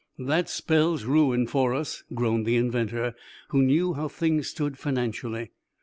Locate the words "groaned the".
2.15-2.55